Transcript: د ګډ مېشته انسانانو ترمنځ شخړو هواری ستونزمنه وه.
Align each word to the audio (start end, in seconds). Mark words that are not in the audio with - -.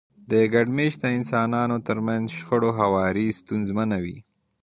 د 0.31 0.33
ګډ 0.53 0.67
مېشته 0.77 1.07
انسانانو 1.17 1.77
ترمنځ 1.87 2.25
شخړو 2.37 2.69
هواری 2.79 3.27
ستونزمنه 3.39 3.97
وه. 4.03 4.17